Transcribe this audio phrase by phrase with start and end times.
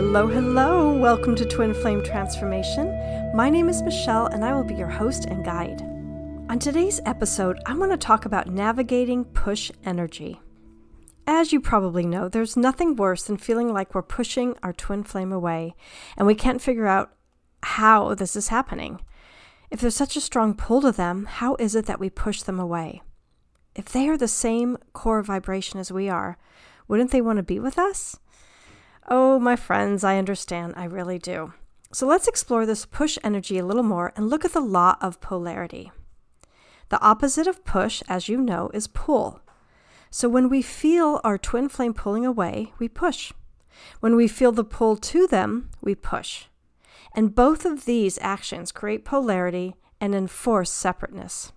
[0.00, 0.92] Hello, hello.
[0.92, 2.86] Welcome to Twin Flame Transformation.
[3.34, 5.82] My name is Michele, and I will be your host and guide.
[6.48, 10.40] On today's episode, I want to talk about navigating push energy.
[11.26, 15.32] As you probably know, there's nothing worse than feeling like we're pushing our twin flame
[15.32, 15.74] away
[16.16, 17.10] and we can't figure out
[17.64, 19.00] how this is happening.
[19.68, 22.60] If there's such a strong pull to them, how is it that we push them
[22.60, 23.02] away?
[23.74, 26.38] If they are the same core vibration as we are,
[26.86, 28.20] wouldn't they want to be with us?
[29.10, 30.74] Oh, my friends, I understand.
[30.76, 31.54] I really do.
[31.92, 35.22] So let's explore this push energy a little more and look at the law of
[35.22, 35.90] polarity.
[36.90, 39.40] The opposite of push, as you know, is pull.
[40.10, 43.32] So when we feel our twin flame pulling away, we push.
[44.00, 46.44] When we feel the pull to them, we push.
[47.14, 51.52] And both of these actions create polarity and enforce separateness.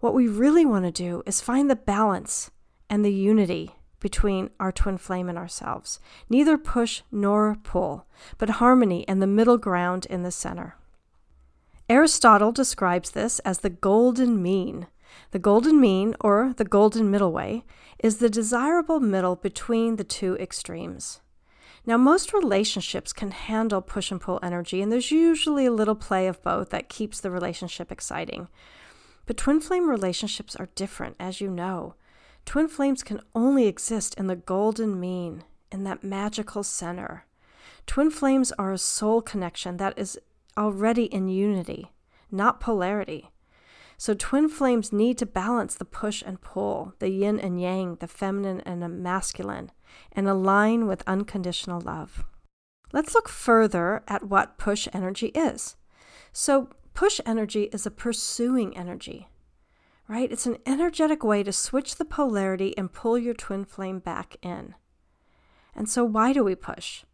[0.00, 2.50] What we really want to do is find the balance
[2.90, 6.00] and the unity between our twin flame and ourselves.
[6.28, 8.06] Neither push nor pull,
[8.38, 10.76] but harmony and the middle ground in the center.
[11.88, 14.86] Aristotle describes this as the golden mean.
[15.32, 17.64] The golden mean, or the golden middle way,
[17.98, 21.20] is the desirable middle between the two extremes.
[21.86, 26.26] Now, most relationships can handle push and pull energy, and there's usually a little play
[26.26, 28.48] of both that keeps the relationship exciting.
[29.26, 31.94] But twin flame relationships are different, as you know.
[32.50, 37.24] Twin flames can only exist in the golden mean, in that magical center.
[37.86, 40.18] Twin flames are a soul connection that is
[40.58, 41.92] already in unity,
[42.28, 43.30] not polarity.
[43.96, 48.08] So twin flames need to balance the push and pull, the yin and yang, the
[48.08, 49.70] feminine and the masculine,
[50.10, 52.24] and align with unconditional love.
[52.92, 55.76] Let's look further at what push energy is.
[56.32, 59.28] So, push energy is a pursuing energy,
[60.10, 60.32] right?
[60.32, 64.74] It's an energetic way to switch the polarity and pull your twin flame back in.
[65.72, 67.04] And so, why do we push?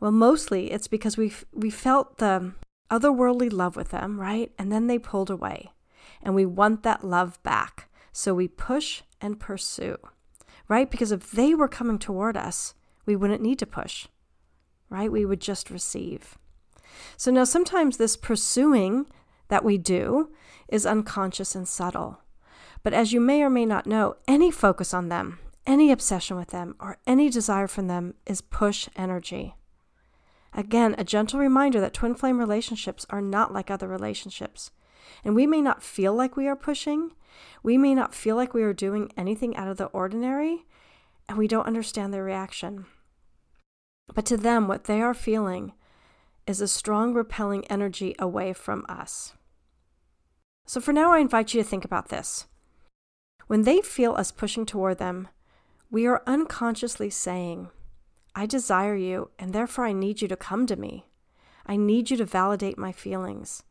[0.00, 2.54] Well, mostly it's because we we felt the
[2.90, 4.50] otherworldly love with them, right?
[4.58, 5.72] And then they pulled away.
[6.22, 7.90] And we want that love back.
[8.10, 9.98] So we push and pursue,
[10.66, 10.90] right?
[10.90, 12.72] Because if they were coming toward us,
[13.04, 14.06] we wouldn't need to push,
[14.88, 15.12] right?
[15.12, 16.38] We would just receive.
[17.18, 19.06] So now sometimes this pursuing
[19.48, 20.30] that we do
[20.68, 22.22] is unconscious and subtle.
[22.86, 26.50] But as you may or may not know, any focus on them, any obsession with
[26.50, 29.56] them, or any desire from them is push energy.
[30.54, 34.70] Again, a gentle reminder that twin flame relationships are not like other relationships.
[35.24, 37.10] And we may not feel like we are pushing,
[37.60, 40.64] we may not feel like we are doing anything out of the ordinary,
[41.28, 42.86] and we don't understand their reaction.
[44.14, 45.72] But to them, what they are feeling
[46.46, 49.32] is a strong repelling energy away from us.
[50.66, 52.46] So for now, I invite you to think about this.
[53.46, 55.28] When they feel us pushing toward them,
[55.90, 57.68] we are unconsciously saying,
[58.34, 61.06] I desire you, and therefore I need you to come to me.
[61.64, 63.62] I need you to validate my feelings.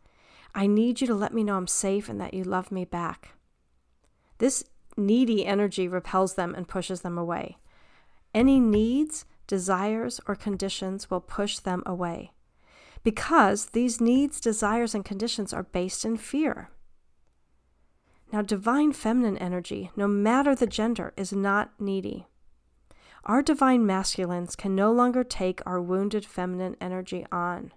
[0.54, 3.34] I need you to let me know I'm safe and that you love me back.
[4.38, 4.64] This
[4.98, 7.58] needy energy repels them and pushes them away.
[8.34, 12.32] Any needs, desires, or conditions will push them away
[13.06, 16.70] because these needs, desires, and conditions are based in fear.
[18.32, 22.28] Now, divine feminine energy, no matter the gender, is not needy.
[23.24, 27.72] Our divine masculines can no longer take our wounded feminine energy on.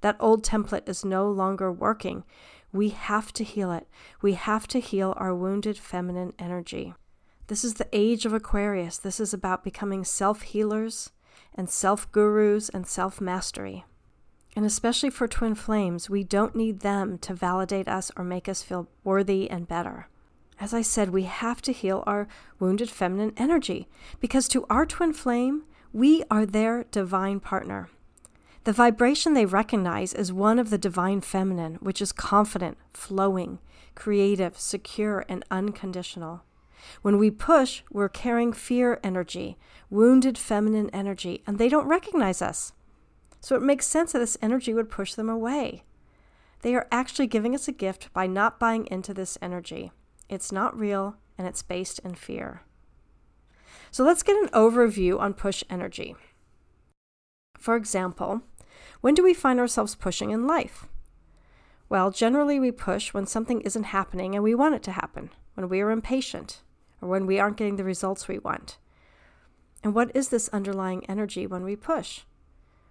[0.00, 2.24] That old template is no longer working.
[2.72, 3.86] We have to heal it.
[4.22, 6.94] We have to heal our wounded feminine energy.
[7.48, 8.96] This is the age of Aquarius.
[8.98, 11.10] This is about becoming self healers
[11.54, 13.84] and self gurus and self mastery.
[14.54, 18.62] And especially for twin flames, we don't need them to validate us or make us
[18.62, 20.08] feel worthy and better.
[20.60, 22.28] As I said, we have to heal our
[22.60, 23.88] wounded feminine energy
[24.20, 27.88] because to our twin flame, we are their divine partner.
[28.64, 33.58] The vibration they recognize is one of the divine feminine, which is confident, flowing,
[33.96, 36.44] creative, secure, and unconditional.
[37.02, 39.58] When we push, we're carrying fear energy,
[39.90, 42.72] wounded feminine energy, and they don't recognize us.
[43.42, 45.82] So it makes sense that this energy would push them away.
[46.62, 49.90] They are actually giving us a gift by not buying into this energy.
[50.28, 52.62] It's not real, and it's based in fear.
[53.90, 56.14] So let's get an overview on push energy.
[57.58, 58.42] For example,
[59.00, 60.86] when do we find ourselves pushing in life?
[61.88, 65.68] Well, generally we push when something isn't happening and we want it to happen, when
[65.68, 66.62] we are impatient,
[67.00, 68.78] or when we aren't getting the results we want.
[69.82, 72.20] And what is this underlying energy when we push?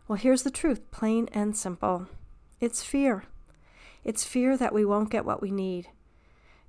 [0.07, 2.07] Well, here's the truth, plain and simple
[2.59, 3.23] it's fear.
[4.03, 5.89] It's fear that we won't get what we need,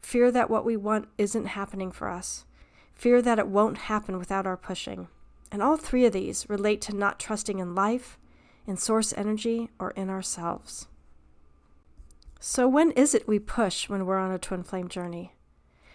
[0.01, 2.45] fear that what we want isn't happening for us,
[2.95, 5.09] fear that it won't happen without our pushing,
[5.51, 8.19] And all three of these relate to not trusting in life,
[8.67, 10.89] in source energy, or in ourselves.
[12.41, 15.35] So, when is it we push when we're on a twin flame journey?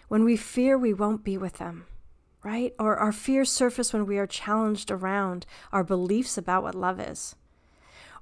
[0.08, 1.86] When we fear we won't be with them,
[2.42, 2.74] right?
[2.78, 7.36] Or our fears surface when we are challenged around our beliefs about what love is.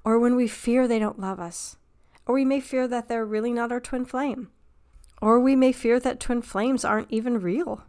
[0.03, 1.77] Or when we fear they don't love us.
[2.25, 4.49] Or we may fear that they're really not our twin flame.
[5.21, 7.83] Or we may fear that twin flames aren't even real.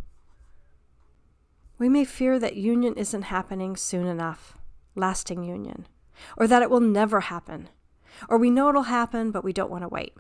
[1.79, 4.59] We may fear that union isn't happening soon enough,
[4.97, 5.87] lasting union,
[6.37, 7.69] or that it will never happen,
[8.29, 10.15] or we know it'll happen, but we don't want to wait.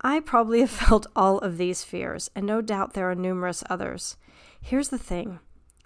[0.00, 4.16] I probably have felt all of these fears, and no doubt there are numerous others.
[4.62, 5.40] Here's the thing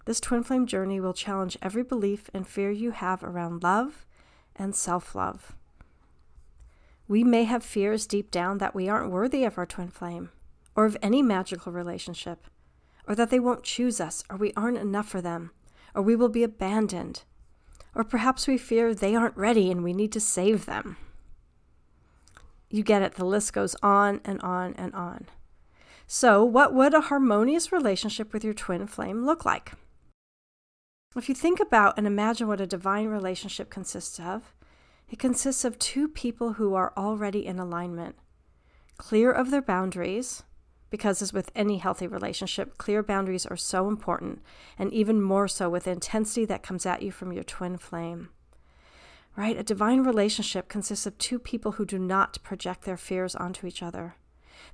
[0.05, 4.07] this twin flame journey will challenge every belief and fear you have around love
[4.55, 5.57] and self love.
[7.09, 10.31] We may have fears deep down that we aren't worthy of our twin flame,
[10.77, 12.47] or of any magical relationship
[13.07, 15.51] or that they won't choose us, or we aren't enough for them,
[15.95, 17.23] or we will be abandoned,
[17.95, 20.97] or perhaps we fear they aren't ready and we need to save them.
[22.69, 25.27] You get it, the list goes on and on and on.
[26.09, 29.73] So, what would a harmonious relationship with your twin flame look like?
[31.17, 34.55] If you think about and imagine what a divine relationship consists of,
[35.11, 38.17] it consists of two people who are already in alignment,
[38.99, 40.45] clear of their boundaries,
[40.91, 44.41] because, as with any healthy relationship, clear boundaries are so important,
[44.79, 48.29] and even more so with the intensity that comes at you from your twin flame.
[49.35, 49.59] Right?
[49.59, 53.83] A divine relationship consists of two people who do not project their fears onto each
[53.83, 54.15] other.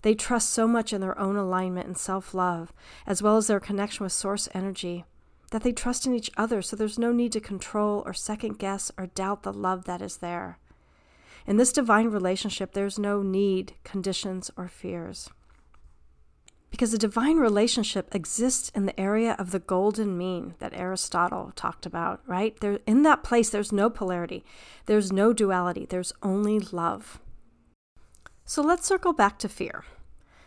[0.02, 2.72] They trust so much in their own alignment and self love,
[3.06, 5.04] as well as their connection with source energy,
[5.50, 8.90] that they trust in each other so there's no need to control or second guess
[8.98, 10.58] or doubt the love that is there.
[11.46, 15.30] In this divine relationship, there's no need, conditions, or fears
[16.72, 21.84] because a divine relationship exists in the area of the golden mean that Aristotle talked
[21.84, 22.58] about, right?
[22.60, 24.42] There in that place there's no polarity.
[24.86, 25.86] There's no duality.
[25.86, 27.20] There's only love.
[28.44, 29.84] So let's circle back to fear.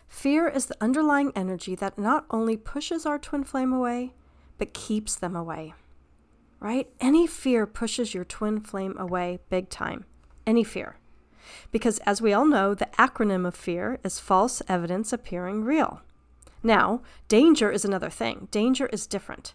[0.08, 4.12] Fear is the underlying energy that not only pushes our twin flame away,
[4.58, 5.74] but keeps them away.
[6.60, 6.88] Right?
[7.00, 10.04] Any fear pushes your twin flame away big time.
[10.46, 10.96] Any fear.
[11.70, 16.00] Because as we all know, the acronym of fear is false evidence appearing real.
[16.62, 18.48] Now, danger is another thing.
[18.50, 19.54] Danger is different.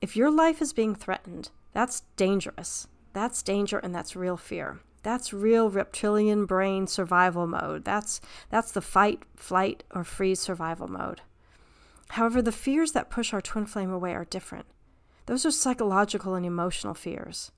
[0.00, 2.88] If your life is being threatened, that's dangerous.
[3.12, 4.80] That's danger and that's real fear.
[5.06, 7.84] That's real reptilian brain survival mode.
[7.84, 8.20] That's
[8.50, 11.20] that's the fight, flight or freeze survival mode.
[12.08, 14.66] However, the fears that push our twin flame away are different.
[15.26, 17.52] Those are psychological and emotional fears.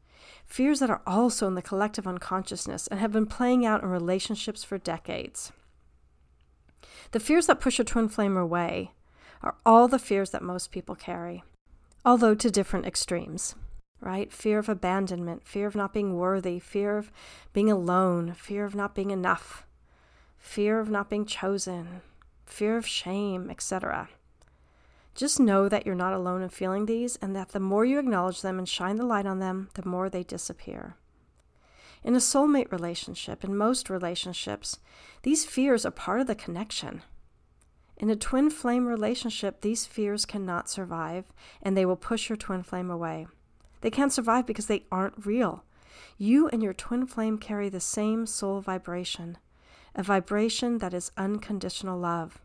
[0.45, 4.62] Fears that are also in the collective unconsciousness and have been playing out in relationships
[4.62, 5.50] for decades.
[7.12, 8.91] The fears that push a twin flame away
[9.43, 11.43] are all the fears that most people carry,
[12.05, 13.55] although to different extremes,
[14.00, 14.33] right?
[14.33, 17.11] Fear of abandonment, fear of not being worthy, fear of
[17.53, 19.67] being alone, fear of not being enough,
[20.39, 22.03] fear of not being chosen,
[22.47, 24.09] fear of shame, etc.
[25.15, 28.41] Just know that you're not alone in feeling these and that the more you acknowledge
[28.41, 30.95] them and shine the light on them, the more they disappear.
[32.05, 34.79] In a soulmate relationship, in most relationships,
[35.23, 37.03] these fears are part of the connection.
[37.97, 42.62] In a twin flame relationship, these fears cannot survive and they will push your twin
[42.62, 43.26] flame away.
[43.80, 45.64] They can't survive because they aren't real.
[46.16, 49.38] You and your twin flame carry the same soul vibration,
[49.94, 52.40] a vibration that is unconditional love.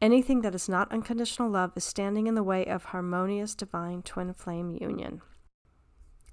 [0.00, 4.32] Anything that is not unconditional love is standing in the way of harmonious divine twin
[4.32, 5.22] flame union.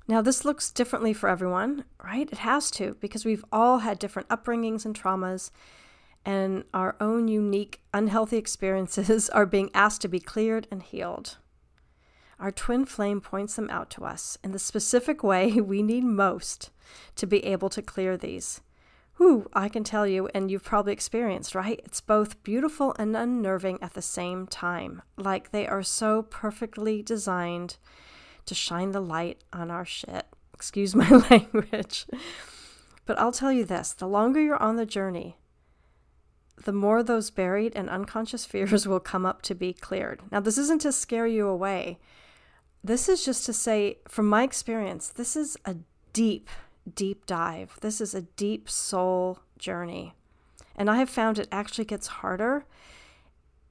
[0.08, 2.30] Now, this looks differently for everyone, right?
[2.32, 5.50] It has to, because we've all had different upbringings and traumas,
[6.24, 11.38] and our own unique unhealthy experiences are being asked to be cleared and healed.
[12.40, 16.70] Our twin flame points them out to us in the specific way we need most
[17.16, 18.62] to be able to clear these.
[19.18, 21.80] Whew, I can tell you, and you've probably experienced, right?
[21.86, 25.02] It's both beautiful and unnerving at the same time.
[25.16, 27.78] Like they are so perfectly designed
[28.46, 30.26] to shine the light on our shit.
[30.54, 32.06] Excuse my language.
[33.06, 35.38] But I'll tell you this the longer you're on the journey,
[36.64, 40.22] the more those buried and unconscious fears will come up to be cleared.
[40.32, 42.00] Now, this isn't to scare you away.
[42.86, 45.78] This is just to say, from my experience, this is a
[46.14, 46.50] deep,
[46.94, 47.78] deep dive.
[47.82, 50.14] This is a deep soul journey.
[50.76, 52.66] And I have found it actually gets harder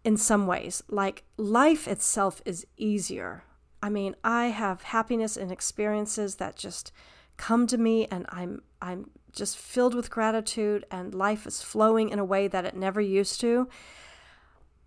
[0.02, 0.83] in some ways.
[0.88, 3.44] Like life itself is easier
[3.85, 6.90] I mean, I have happiness and experiences that just
[7.37, 12.18] come to me and I'm I'm just filled with gratitude and life is flowing in
[12.18, 13.68] a way that it never used to.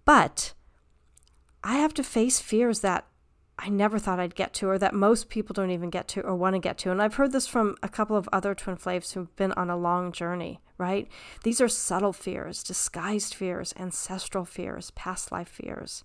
[0.03, 0.53] But
[1.63, 3.05] I have to face fears that
[3.59, 6.35] I never thought I'd get to, or that most people don't even get to or
[6.35, 6.91] want to get to.
[6.91, 9.77] And I've heard this from a couple of other twin flames who've been on a
[9.77, 11.07] long journey, right?
[11.43, 16.03] These are subtle fears, disguised fears, ancestral fears, past life fears.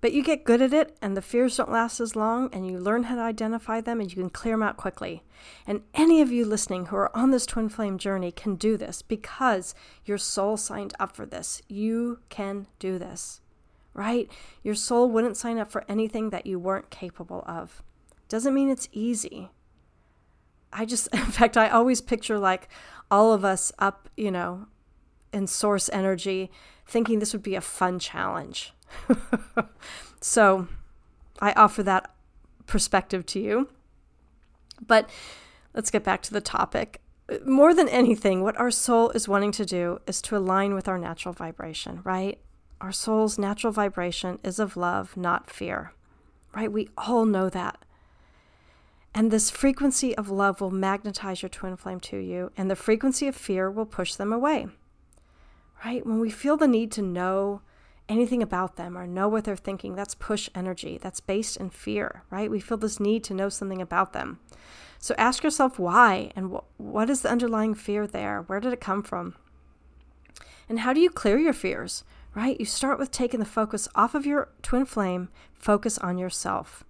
[0.00, 2.78] But you get good at it, and the fears don't last as long, and you
[2.78, 5.22] learn how to identify them, and you can clear them out quickly.
[5.66, 9.02] And any of you listening who are on this twin flame journey can do this
[9.02, 9.74] because
[10.06, 11.60] your soul signed up for this.
[11.68, 13.42] You can do this
[13.94, 14.30] right?
[14.62, 17.82] Your soul wouldn't sign up for anything that you weren't capable of.
[18.28, 19.50] Doesn't mean it's easy.
[20.72, 22.68] I just, in fact, I always picture like
[23.10, 24.66] all of us up, you know,
[25.32, 26.50] in source energy,
[26.86, 28.72] thinking this would be a fun challenge.
[30.20, 30.68] so
[31.40, 32.12] I offer that
[32.66, 33.68] perspective to you.
[34.86, 35.10] But
[35.74, 37.00] let's get back to the topic.
[37.44, 40.98] More than anything, what our soul is wanting to do is to align with our
[40.98, 42.40] natural vibration, right?
[42.80, 45.92] Our soul's natural vibration is of love, not fear,
[46.54, 46.72] right?
[46.72, 47.84] We all know that.
[49.14, 53.26] And this frequency of love will magnetize your twin flame to you, and the frequency
[53.26, 54.68] of fear will push them away,
[55.84, 56.06] right?
[56.06, 57.60] When we feel the need to know
[58.08, 60.98] anything about them or know what they're thinking, that's push energy.
[61.00, 62.50] That's based in fear, right?
[62.50, 64.40] We feel this need to know something about them.
[64.98, 68.42] So ask yourself why and wh- what is the underlying fear there?
[68.42, 69.36] Where did it come from?
[70.68, 72.04] And how do you clear your fears?
[72.34, 72.58] Right?
[72.58, 76.84] You start with taking the focus off of your twin flame, focus on yourself.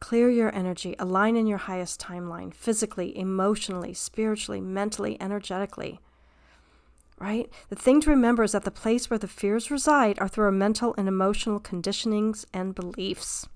[0.00, 6.00] Clear your energy, align in your highest timeline, physically, emotionally, spiritually, mentally, energetically.
[7.18, 7.50] Right?
[7.68, 10.50] The thing to remember is that the place where the fears reside are through our
[10.50, 13.46] mental and emotional conditionings and beliefs.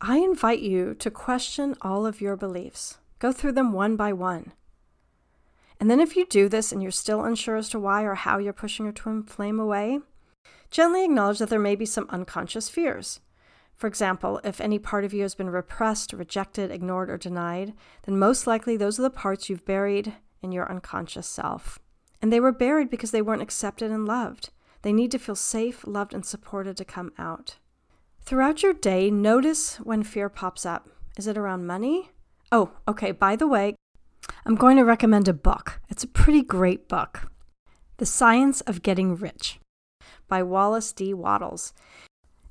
[0.00, 2.98] I invite you to question all of your beliefs.
[3.20, 4.52] Go through them one by one.
[5.78, 8.38] And then, if you do this and you're still unsure as to why or how
[8.38, 10.00] you're pushing your twin flame away,
[10.72, 13.20] Gently acknowledge that there may be some unconscious fears.
[13.76, 17.74] For example, if any part of you has been repressed, rejected, ignored, or denied,
[18.04, 21.78] then most likely those are the parts you've buried in your unconscious self.
[22.22, 24.48] And they were buried because they weren't accepted and loved.
[24.80, 27.58] They need to feel safe, loved, and supported to come out.
[28.22, 30.88] Throughout your day, notice when fear pops up.
[31.18, 32.12] Is it around money?
[32.50, 33.76] Oh, okay, by the way,
[34.46, 35.82] I'm going to recommend a book.
[35.90, 37.30] It's a pretty great book
[37.98, 39.58] The Science of Getting Rich
[40.28, 41.12] by Wallace D.
[41.14, 41.72] Wattles.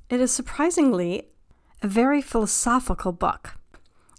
[0.08, 1.28] It is surprisingly
[1.82, 3.56] a very philosophical book,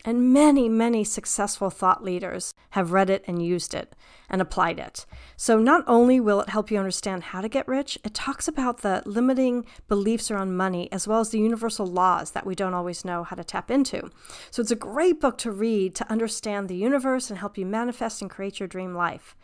[0.05, 3.95] and many, many successful thought leaders have read it and used it
[4.29, 5.05] and applied it.
[5.37, 8.79] So, not only will it help you understand how to get rich, it talks about
[8.79, 13.05] the limiting beliefs around money as well as the universal laws that we don't always
[13.05, 14.09] know how to tap into.
[14.51, 18.21] So, it's a great book to read to understand the universe and help you manifest
[18.21, 19.35] and create your dream life.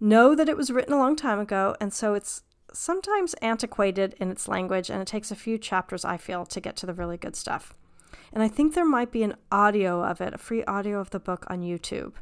[0.00, 2.42] Know that it was written a long time ago, and so it's
[2.74, 6.76] sometimes antiquated in its language, and it takes a few chapters, I feel, to get
[6.76, 7.74] to the really good stuff.
[8.32, 11.20] And I think there might be an audio of it, a free audio of the
[11.20, 12.14] book on YouTube.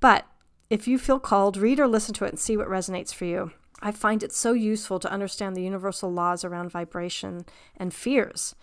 [0.00, 0.26] But
[0.70, 3.52] if you feel called, read or listen to it and see what resonates for you.
[3.80, 7.44] I find it so useful to understand the universal laws around vibration
[7.76, 8.54] and fears.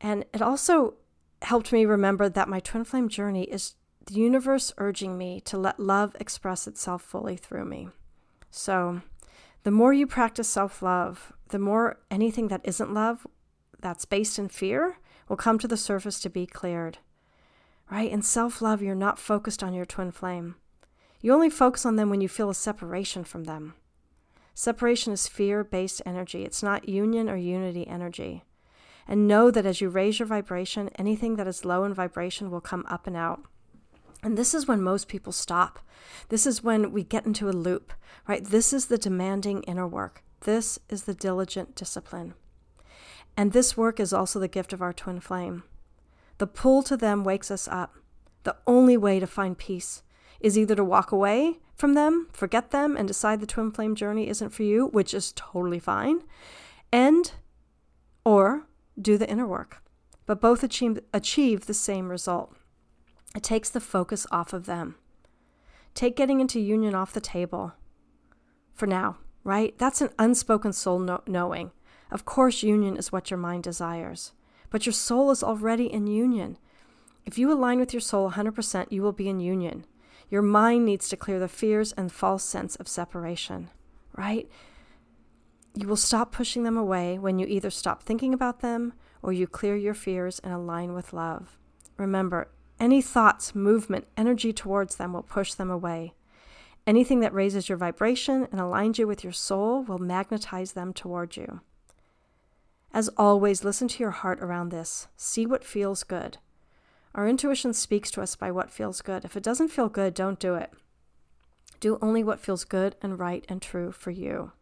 [0.00, 0.94] And it also
[1.42, 3.74] helped me remember that my twin flame journey is
[4.06, 7.88] the universe urging me to let love express itself fully through me.
[8.50, 9.00] So
[9.62, 13.26] the more you practice self love, the more anything that isn't love,
[13.80, 14.98] that's based in fear,
[15.28, 16.98] will come to the surface to be cleared.
[17.90, 18.10] Right?
[18.10, 20.56] In self love, you're not focused on your twin flame.
[21.20, 23.74] You only focus on them when you feel a separation from them.
[24.54, 28.44] Separation is fear based energy, it's not union or unity energy.
[29.06, 32.60] And know that as you raise your vibration, anything that is low in vibration will
[32.60, 33.42] come up and out.
[34.22, 35.78] And this is when most people stop.
[36.28, 37.92] This is when we get into a loop,
[38.28, 38.44] right?
[38.44, 40.22] This is the demanding inner work.
[40.40, 42.34] This is the diligent discipline.
[43.36, 45.62] And this work is also the gift of our twin flame.
[46.38, 47.94] The pull to them wakes us up.
[48.44, 50.02] The only way to find peace
[50.40, 54.28] is either to walk away from them, forget them, and decide the twin flame journey
[54.28, 56.22] isn't for you, which is totally fine,
[56.92, 57.32] and
[58.24, 58.66] or
[59.00, 59.82] do the inner work.
[60.26, 62.54] But both achieve, achieve the same result.
[63.34, 64.96] It takes the focus off of them.
[65.94, 67.72] Take getting into union off the table
[68.74, 69.76] for now, right?
[69.78, 71.70] That's an unspoken soul no- knowing.
[72.10, 74.32] Of course, union is what your mind desires,
[74.70, 76.58] but your soul is already in union.
[77.24, 79.84] If you align with your soul 100%, you will be in union.
[80.28, 83.70] Your mind needs to clear the fears and false sense of separation,
[84.16, 84.48] right?
[85.74, 89.46] You will stop pushing them away when you either stop thinking about them or you
[89.46, 91.58] clear your fears and align with love.
[91.96, 92.48] Remember,
[92.80, 96.14] any thoughts, movement, energy towards them will push them away.
[96.86, 101.36] Anything that raises your vibration and aligns you with your soul will magnetize them toward
[101.36, 101.60] you.
[102.92, 105.06] As always, listen to your heart around this.
[105.16, 106.38] See what feels good.
[107.14, 109.24] Our intuition speaks to us by what feels good.
[109.24, 110.72] If it doesn't feel good, don't do it.
[111.78, 114.52] Do only what feels good and right and true for you.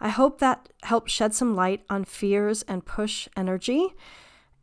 [0.00, 3.94] I hope that helps shed some light on fears and push energy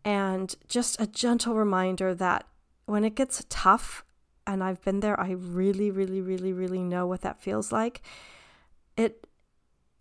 [0.04, 2.48] and just a gentle reminder that
[2.86, 4.04] when it gets tough,
[4.48, 8.02] and I've been there, I really, really, really, really know what that feels like.
[8.98, 9.26] It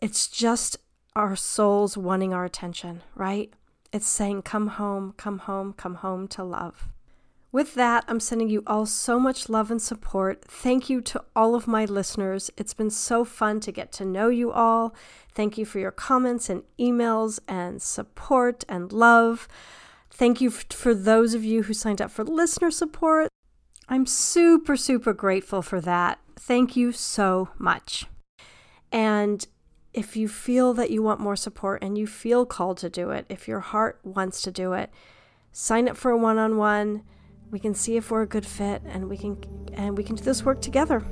[0.01, 0.79] it's just
[1.15, 3.53] our souls wanting our attention, right?
[3.93, 6.89] It's saying, Come home, come home, come home to love.
[7.53, 10.45] With that, I'm sending you all so much love and support.
[10.45, 12.49] Thank you to all of my listeners.
[12.57, 14.95] It's been so fun to get to know you all.
[15.35, 19.49] Thank you for your comments and emails and support and love.
[20.21, 23.31] Thank you for those of you who signed up for listener support.
[23.89, 26.19] I'm super, super grateful for that.
[26.37, 28.05] Thank you so much.
[28.93, 29.47] And
[29.95, 33.25] if you feel that you want more support and you feel called to do it,
[33.31, 34.91] if your heart wants to do it,
[35.53, 37.03] sign up for a one-on-one.
[37.51, 39.39] We can see if we're a good fit and we can
[39.73, 41.03] and we can do this work together.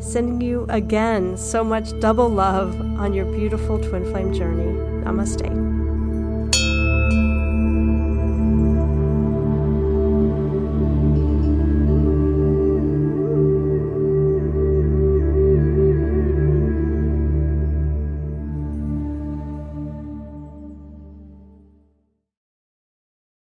[0.00, 4.72] Sending you again so much double love on your beautiful twin flame journey.
[5.04, 5.81] Namaste.